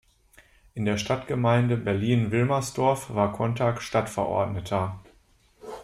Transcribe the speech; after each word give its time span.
In 0.73 0.85
der 0.85 0.97
Stadtgemeinde 0.97 1.77
Berlin-Wilmersdorf 1.77 3.13
war 3.13 3.33
Contag 3.33 3.83
Stadtverordneter. 3.83 4.99